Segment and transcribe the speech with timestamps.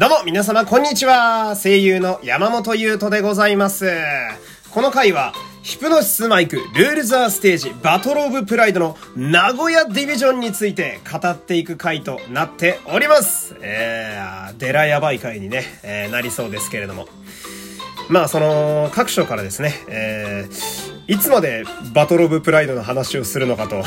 [0.00, 1.54] どうも、皆様、こんにちは。
[1.62, 3.92] 声優の山本優斗でございます。
[4.70, 13.56] この回は、ヒプノシスマイク、ルールザーステージ、バトルオブプライドの名古屋ディビジョンについて語っていく回となっております。
[13.60, 17.06] えー、デラやばい回にね、えーなりそうですけれども。
[18.08, 23.84] まあ、その、各所からですね、えー、いつまでバトルオブプライドの話をするのかと、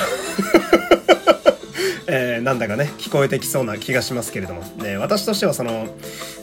[2.43, 5.87] なんだかね聞こえてきそうな気がしますけれども、ね、私としてはその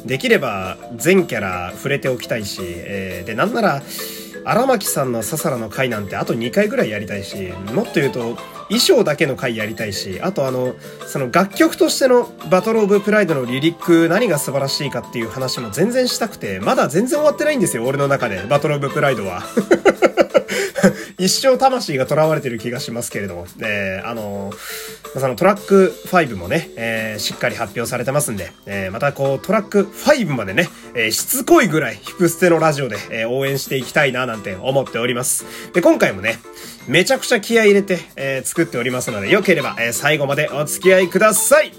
[0.06, 3.82] できれば全キャラ触れておきたいし、えーでなんなら
[4.44, 8.36] 荒牧さんのササラの回なんてあと2回ぐらいやりたいしもっと言うと
[8.68, 10.74] 衣装だけの回やりたいしあとあの
[11.06, 19.42] その楽曲としてのバトル・オブ・プライドのリリック何が素晴らしいかっていう話も全然したくてまだ全然終わってないんですよ俺の中でバトル・オブ・プライドは。
[21.18, 24.56] 一生魂が囚われてる気がしますけれども、えーあのー
[25.18, 35.44] そのトラック5もね、えーしっかり発表されてますんで、えーまたこうトラック5までね、えーしつこいぐらいヒプステのラジオで、えー応援していきたいななんて思っております。
[35.74, 36.38] で、今回もね、
[36.86, 41.72] めちゃくちゃ気合入れて、えー作っておりますので、よければ、えー最後までお付き合いください。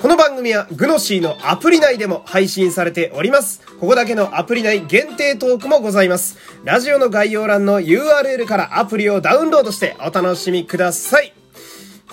[0.00, 3.62] この番組はグノシーのアプリ内でも配信されております。
[3.80, 6.38] ここだけのアプリ内限定トークもございます。
[6.62, 11.37] ラジオの概要欄の URL からアプリをダウンロードしてお楽しみください。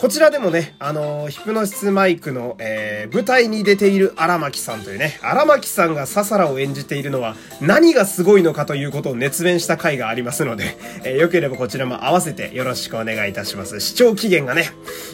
[0.06, 13.80] こちらでもね、あのーヒプノシスマイクの、えー舞台に出ている荒牧さんというね、荒牧さんがササラを演じているのは何がすごいのかということを熱弁した回がありますので、えーよければこちらも合わせてよろしくお願いいたします。
[13.80, 14.70] 視聴期限がね、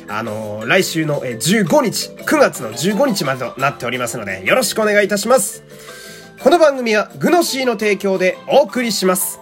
[0.10, 5.64] あのー来週のえー15日、9月の15日までとなっておりますので、よろしくお願いいたします。
[6.44, 9.40] この番組はグノシーの提供でお送りします。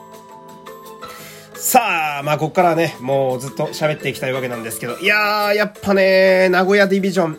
[1.62, 7.38] さあ、まあ、ここからね、もうずっと喋っていきたいわけなんですけど、いやー、やっぱね、名古屋ディビジョン。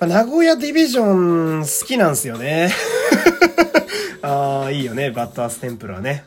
[0.00, 2.70] 名古屋ディビジョン好きなんですよね。
[4.22, 6.24] ああ、いいよね、バッターステンプルはね。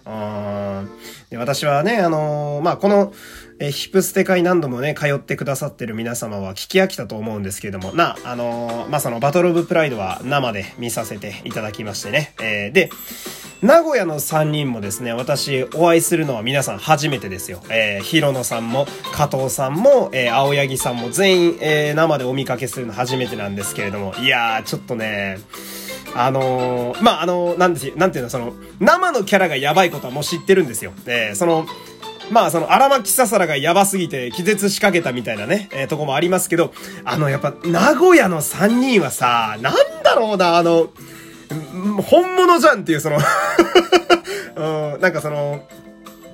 [1.32, 3.12] で私はね、あのーまあ、この、
[3.60, 12.36] えヒプステ会何度もね、通ってくださってる皆様は聞き飽きたと思うんですけれども、な、あのーまあ、そのバトルオブプライドは生で見させていただきましてね。
[12.40, 12.92] えーで、
[13.62, 17.60] 名古屋の3人もですね、私お会いするのは皆さん初めてですよ。
[17.70, 25.40] えー、広野さんも、加藤さんも、えー、青柳さんも全員、えー、生でお見かけするの初めてなんですけれども、いやー、ちょっとね、
[26.16, 30.94] あのーまあ、あのーなんですなんていうの、その、生のキャラがやばいことはもう知ってるんですよ。
[31.08, 31.66] えー、その、
[32.30, 36.74] まあ、その、荒牧ささらがやばすぎて気絶しかけたみたいなね、えーとこもありますけど、
[37.06, 40.90] あの、やっぱ、名古屋の3人はさ、なんだろうな、あの、
[41.88, 43.18] 本物じゃんっていう、その、
[44.56, 45.64] うん、なんかその、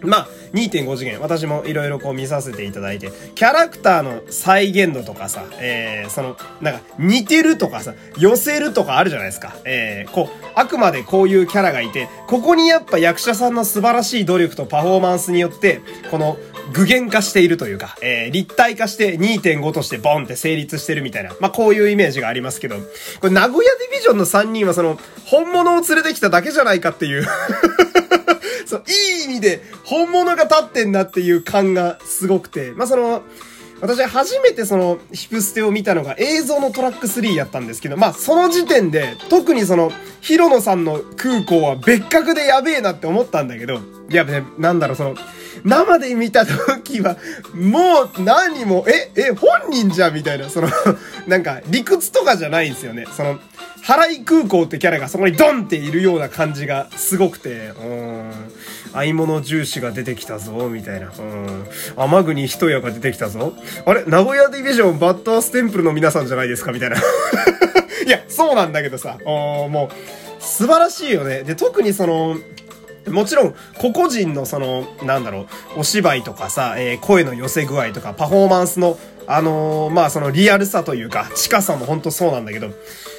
[0.02, 9.56] まあ、2.5次元、私もいろいろこう見させていただいて、キャラクターの再現度とかさ、えー、その、なんか似てるとかさ、寄せるとかあるじゃないですか。
[9.66, 15.82] えー、こう、あくまでこういうキャラがいて、ここにやっぱ役者さんの素晴らしい努力とパフォーマンスによって、
[16.12, 16.38] この、
[16.72, 22.78] 具現化しているというか、えー、立体化して2.5としてボンって成立してるみたいな、まあこういうイメージがありますけど、
[23.20, 27.28] これ名古屋ディビジョンの3人はその、本物を連れてきただけじゃないかっていう、
[28.66, 33.24] そう、いい意味で本物が立ってんなっていう感がすごくて、まあその、
[33.84, 45.16] 私は初めてそのヒプステを見たのが映像のトラック3やったんですけど、まあその時点で特にその広野さんの空港は別格でやべえなって思ったんだけど、いや、ね、なんだろうその、
[45.66, 47.18] 生で見た時は、
[47.54, 50.70] もう何も、え、え、本人じゃんみたいな、その、
[51.28, 53.06] なんか理屈とかじゃないんですよね。
[53.12, 53.38] その、
[53.82, 58.32] 原井空港ってキャラがそこにドンっているような感じがすごくて、うーん。
[58.94, 61.08] 合い物重視が出てきたぞ、みたいな。
[61.18, 61.66] うん。
[61.98, 63.54] 天国一夜が出てきたぞ。
[63.86, 64.04] あれ？
[64.06, 66.98] 名古屋ディビジョンバッターステンプルの皆さんじゃないですかみたいな。
[68.06, 69.18] いや、そうなんだけどさ。
[69.26, 71.44] もう、素晴らしいよね。
[71.44, 72.38] で、特にその、
[73.10, 82.70] もちろん、個々人のその、なんだろう、お芝居とかさ、えー声の寄せ具合とか、パフォーマンスの、あのーまあ、そのリアルさというか、近さもほんとそうなんだけど、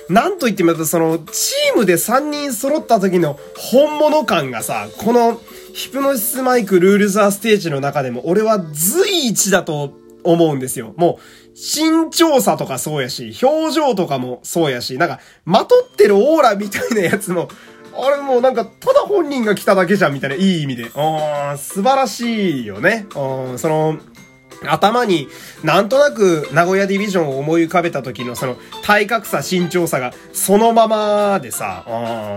[0.09, 5.41] なんと言ってもやっぱその、チームで3人揃った時の本物感がさ、この、
[5.75, 9.93] ヒプノシスマイクルールズアステージの中でも、俺は随一だと
[10.23, 10.95] 思うんですよ。
[10.97, 11.23] もう、
[11.53, 17.49] 身長差とかそうやし、表情とかもそうやし、なんか、まとってるオーラみたいなやつも、
[17.93, 20.85] あれもうなんか、ただ本人が来ただけじゃんみたいな、いい意味で。
[20.85, 23.07] うん、素晴らしいよね。
[23.17, 23.99] うん、その、
[24.69, 25.29] 頭に
[25.63, 31.85] なんとなく名古屋ディビジョンを思い浮かべた時のその体格差身長差がそのままでさ、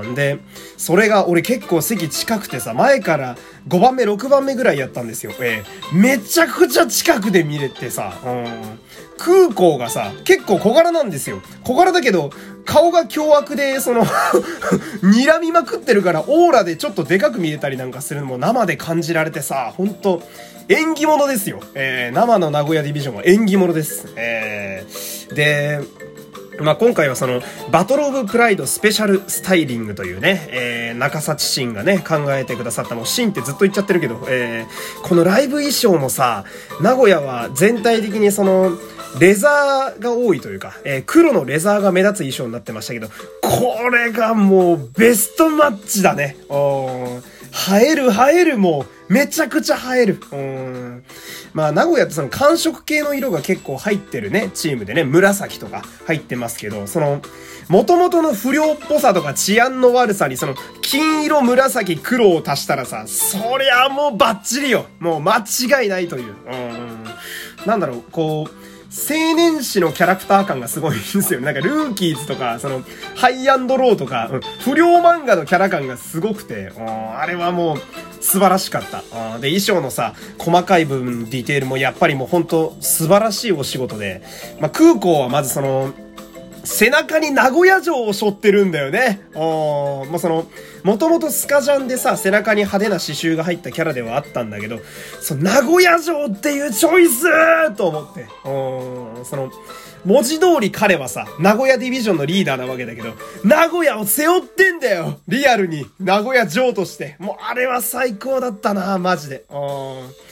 [0.04, 0.40] うん、で、
[0.78, 3.38] それが俺結構席近くてさ、前から
[3.68, 5.34] 5番目、6番目ぐらいやったんですよ。
[5.40, 8.80] えー、めちゃくちゃ近くで見れてさ、うん。
[9.18, 11.42] 空港がさ、結構小柄なんですよ。
[11.64, 12.30] 小柄だけど、
[12.68, 14.06] 顔が凶悪で、その
[15.02, 20.22] 睨みまくってるから、オーラでちょっとでかく見えたりなんかするのも生で感じられてさ、ほんと、
[20.70, 21.62] 縁起物ですよ。
[21.76, 24.10] えー、生の名古屋ディビジョンは縁起物です。
[24.18, 25.80] えー、で、
[26.60, 36.46] まあ、今回はその、バトルオブプライドスペシャルスタイリングというね、えー、中幸シンがね、考えてくださった、もうシンってずっと言っちゃってるけど、えー、このライブ衣装もさ、
[36.82, 38.72] 名古屋は全体的にその、
[39.20, 43.08] レザーが多いというか、えー、黒のレザーが目立つ衣装になってましたけど、
[43.42, 46.38] これがもうベストマッチだね。
[46.50, 47.22] お
[47.80, 50.20] 映える映えるもう、めちゃくちゃ映える。
[50.32, 50.67] うん。
[51.58, 57.20] まあ、名古屋ってその寒色系の色が結構入ってるね、チームでね、紫とか入ってますけど、その、
[57.68, 64.86] 元々の不良っぽさとか治安の悪さにその、金色、紫、黒を足したらさ、そりゃもうバッチリよ。
[65.00, 66.36] もう間違いないという。
[66.46, 67.06] うん。
[67.66, 71.42] なんだろう、こう、青年誌のキャラクター感がすごいんですよ。
[71.42, 72.84] なんかルーキーズとか、その、
[73.16, 77.78] ハイアンドローとか、うん、不良漫画のキャラ感がすごくて、あれはもう
[78.22, 79.02] 素晴らしかった。
[79.40, 84.22] で、衣装のさ、細かい部分ディテールもやっぱりもうほんと素晴らしいお仕事で、
[84.60, 85.94] まあ、空港はまずその、
[86.68, 89.22] 背中に名古屋城を背負ってるんだよね。
[89.34, 90.46] あまあ、その、
[90.84, 94.80] もともとスカジャンでさ、背中に派手な刺繍が入ったキャラではあったんだけど、
[95.22, 98.26] その、名古屋城っていうチョイスと思って。
[98.46, 99.50] うん、その、
[100.06, 103.14] 文字通り彼はさ、名古屋ディビジョンのリーダーなわけだけど、
[103.46, 105.86] 名古屋を背負ってんだよリアルに。
[106.00, 107.16] 名古屋城として。
[107.20, 109.46] もうあれは最高だったなマジで。
[109.50, 110.27] うん。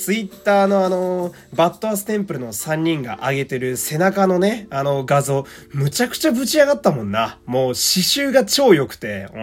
[0.00, 5.44] ツイッターのあの、バッドアステンプルの3人が上げてる背中のね、あの画像、
[5.74, 7.38] むちゃくちゃぶち上がったもんな。
[7.44, 9.38] もう刺繍が超良くて、う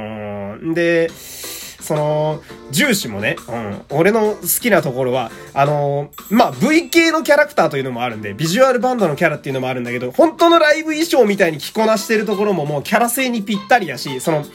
[0.69, 0.73] ん。
[0.73, 14.45] で、その、重視もね、うん、俺の好きなところは、あのー、まあ、V 系のキャラクターというのもあるんで、ビジュアルバンドのキャラっていうのもあるんだけど、本当のライブ衣装みたいに着こなしてるところももうキャラ性にぴったりやし、その、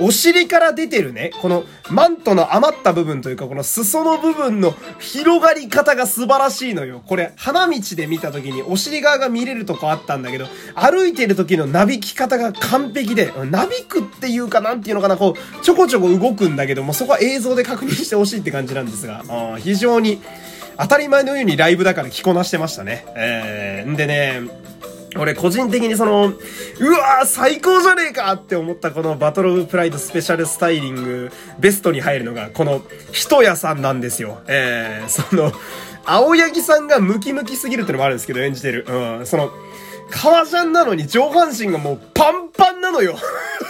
[0.00, 7.02] お尻から出てるね、このマントの余った部分というか、この裾の部分の広がり方が素晴らしいのよ。
[7.06, 20.20] これ、花道で見た時にお尻側が見れるとこあったんだけど、歩いてる時のなびき方が完璧で、なびくっていうかなんていうのかな、こう、ちょこちょこ動くんだけども、そこは映像で確認してほしいって感じなんですが、あ非常に
[20.78, 23.04] 当たり前のようにライブだから着こなしてましたね。
[23.16, 24.42] えー、んでね、
[25.16, 32.82] 俺個人的にその、うわー最高じゃねえかって思ったこのバトルオブプライドスペシャルスタイリングベストに入るのがこの
[33.12, 34.40] 人屋さんなんですよ。
[34.48, 35.52] えー、その、
[36.04, 38.84] 青柳さんがムキムキすぎるってのもあるんですけど演じてる。
[38.88, 39.50] うん、その、
[40.10, 43.16] 革ジャンなのに上半身がもうパンパンなのよ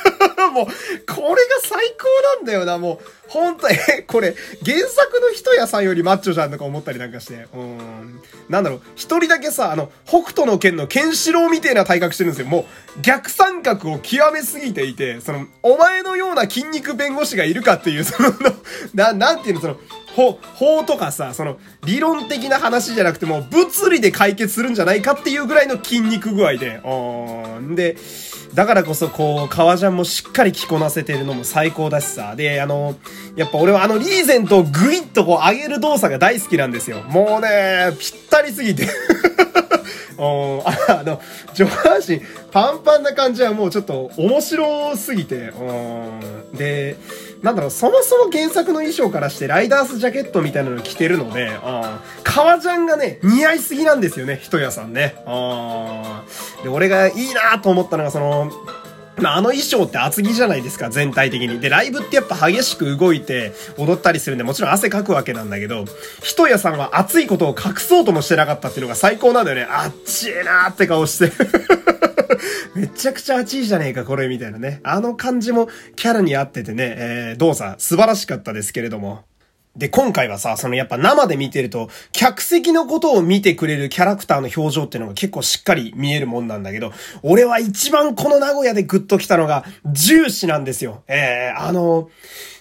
[0.53, 3.07] もう、これが最高なんだよな、もう。
[3.29, 4.35] ほんと、え、 これ、
[4.65, 7.47] 原作の人屋さんよりマッチョじゃんとか思ったりなんかして。
[7.55, 8.21] うん。
[8.49, 12.49] なんだろう、一人だけさ、あの、北斗の剣のケンシロウみたいな体格してるんですよ。
[12.49, 12.67] も
[12.99, 18.33] う、逆三角を極めすぎていて、その、お前のような筋肉弁護士がいるかっていう、その、
[18.95, 19.77] な、なんていうの、その、
[20.15, 27.75] 法、法とかさ、その、理論的な話じゃなくても、物理で解決するんじゃないかっていうぐらいの筋肉具合で、うん。
[27.75, 27.97] で、
[28.55, 32.37] だからこそ、こう、革ジャンもしっかり着こなせてるのも最高だしさ。
[32.37, 32.95] で、あの、
[33.35, 37.03] やっぱ俺はあのリーゼントをグイッとこう上げる動作が大好きなんですよ。
[37.09, 38.89] もうね、ぴったりすぎて
[40.17, 41.21] おあの、
[41.55, 42.21] 上半身
[42.53, 45.53] パンパンな感じはもうちょっと面白すぎて、
[46.57, 46.97] で、
[47.45, 55.15] なんだろう、そもそも原作の衣装からしてライダースジャケットみたいなの着てるので、あ革ジャンがね、似合いすぎなんですよね、人屋さんね。
[55.27, 56.25] あ
[56.63, 58.51] で、俺がいいなと思ったのが、その、
[59.17, 61.61] まあ、あの衣装って厚着じゃないですか、全体的に。
[61.61, 65.85] で、ライブってやっぱ激しく動いて踊ったりするんで、もちろん汗かくわけなんだけど、
[66.23, 69.67] 人屋さんは暑いことを隠そうともしてなかったっていうのが最高なんだよね。
[69.71, 71.33] あっちいなーって顔して。
[72.75, 74.81] めちゃくちゃ暑いじゃねえか、これ、みたいなね。
[74.83, 79.25] あの感じもキャラに合っててね、えー、動作素晴らしかったですけれども。
[79.77, 91.03] で、今回はさ、そのやっぱ生で見てると、客席のことを見てくれるキャラクターの表情っていうのが結構しっかり見えるもんなんだけど、俺は一番この名古屋でグッと来たのが、重視なんですよ。
[91.09, 92.09] えー、あの、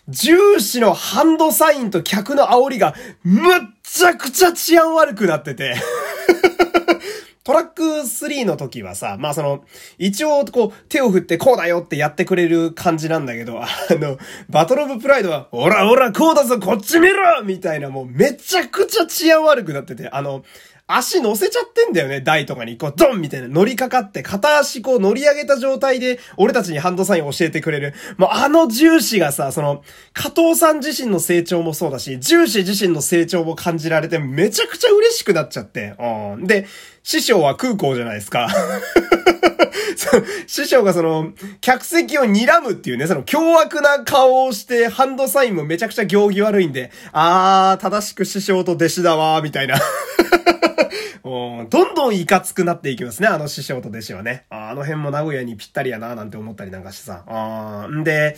[0.09, 5.75] 重視のハンドサインと客の煽りが、むっちゃくちゃ治安悪くなってて
[7.43, 9.65] トラック3の時はさ、まあその、
[9.97, 14.17] 一応こう、手を振ってこうだよってやってくれる感じなんだけど、あの、
[14.49, 17.43] バトルオブプライドは、おらおらこうだぞこっち見ろ！
[17.43, 20.43] みたいなもうめちゃくちゃ治安悪くなってて、あの、
[20.85, 22.77] 足乗せちゃってんだよね、台とかに。
[22.77, 27.93] こう、ドンみたいな乗りかかって、片足こう乗り上げた状態で、俺たちにハンドサインを教えてくれる。
[28.17, 29.81] もうあの重視がさ、その、
[30.13, 35.95] 加藤さん自身の成長もそうだし、重視自身の成長も感じられて、めちゃくちゃ嬉しくなっちゃって。
[35.99, 36.47] うん。
[36.47, 36.67] で、
[37.01, 38.49] 師匠は空港じゃないですか。
[40.47, 49.75] 師匠がその、客席を睨むっていうね、その凶悪な顔をして、ハンドサインもめちゃくちゃ行儀悪いんで、あー、正しく師匠と弟子だわー、みたいな。
[51.23, 54.45] どんどんいかつくなっていきますね、あの師匠と弟子はね。
[54.49, 57.23] あの辺も名古屋にぴったりやな、なんて思ったりなんかしてさ。
[57.27, 58.35] あんで、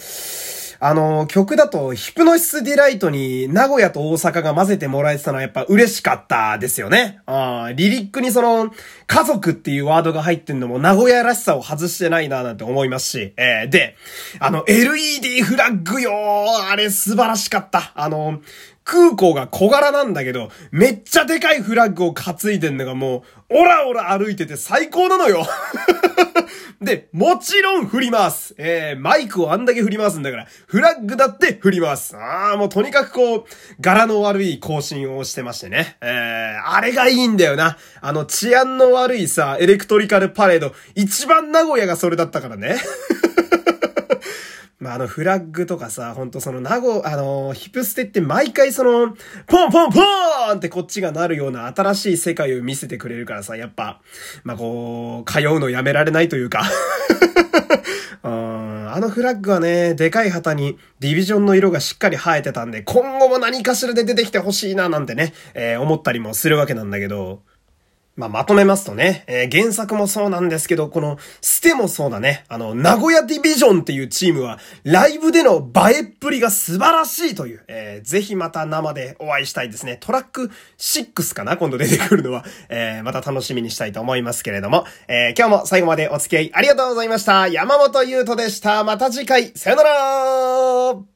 [0.80, 7.22] あの、曲だと、ヒプノシスディライトに名古屋と大阪が混ぜてもらえてたのはやっぱ嬉しかったですよね。
[7.26, 8.72] あリリックにその、
[9.08, 13.34] 家族っていうワードが入ってんのも名古屋らしさを外してないななんて思いますし。
[13.38, 13.96] えー、で、
[14.40, 16.12] あの、LED フラッグよ
[16.70, 17.92] あれ素晴らしかった。
[17.96, 18.42] あの、
[18.86, 25.46] 空港が小柄なんだけど、めっちゃでかいフラッグを担いでんのがもう、オラオラ歩いてて最高なのよ
[26.82, 28.54] で、もちろん振ります。
[28.60, 32.16] えー、マイクをあんだけ振り回すんだから、フラッグだって振ります。
[32.16, 33.44] あー、もうとにかくこう、
[33.82, 35.98] 柄の悪い更新をしてましてね。
[36.02, 37.78] えー、あれがいいんだよな。
[38.02, 42.76] あの、治安の悪いさ、エレクトリカルパレード、一番名古屋がそれだったからね。
[44.86, 49.16] まあ、あの、フラッグとかさ、ほんとその、名護、あの、ヒプステって毎回その、
[49.48, 54.00] ポンポンポーンってこっちがなるような新しい世界を見せてくれるからさ、やっぱ、
[54.44, 56.62] まあ、こう、通うのやめられないというか。
[58.22, 67.42] あのフラッグはね、でかい旗にディビジョンの色がしっかり生えてたんで、今後も何かしらで出てきてほしいななんてね、えー、思ったりもするわけなんだけど、
[68.16, 72.46] まあ、まとめますとね、えー、原作もそうなんですけど、この、ステもそうだね。
[72.48, 79.98] あの、名古屋ディビジョンっていうチームは、ライブでの映えっぷりが素晴らしいという、えー、ぜひまた生でお会いしたいですね。
[80.00, 87.50] トラック6かな今度出てくるのは、えー、また楽しみにしたいと思いますけれども、え、今日も最後までお付き合いありがとうございました。
[87.50, 88.84] 山本優斗でした。
[88.86, 91.15] また次回、さよなら